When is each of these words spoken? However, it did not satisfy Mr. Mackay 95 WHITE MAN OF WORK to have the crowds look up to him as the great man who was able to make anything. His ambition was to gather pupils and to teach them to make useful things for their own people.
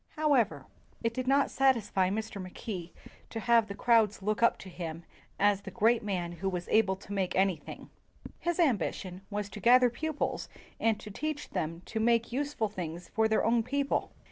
However, 0.17 0.65
it 1.03 1.13
did 1.13 1.27
not 1.27 1.51
satisfy 1.51 2.09
Mr. 2.09 2.41
Mackay 2.41 2.89
95 2.89 2.89
WHITE 2.89 3.05
MAN 3.05 3.05
OF 3.05 3.05
WORK 3.21 3.29
to 3.29 3.39
have 3.39 3.67
the 3.67 3.75
crowds 3.75 4.21
look 4.23 4.41
up 4.41 4.57
to 4.57 4.69
him 4.69 5.03
as 5.39 5.61
the 5.61 5.69
great 5.69 6.01
man 6.01 6.31
who 6.31 6.49
was 6.49 6.67
able 6.69 6.95
to 6.95 7.13
make 7.13 7.35
anything. 7.35 7.91
His 8.39 8.59
ambition 8.59 9.21
was 9.29 9.47
to 9.49 9.59
gather 9.59 9.91
pupils 9.91 10.49
and 10.79 10.99
to 10.99 11.11
teach 11.11 11.51
them 11.51 11.83
to 11.85 11.99
make 11.99 12.31
useful 12.33 12.67
things 12.67 13.09
for 13.09 13.27
their 13.27 13.45
own 13.45 13.61
people. 13.61 14.11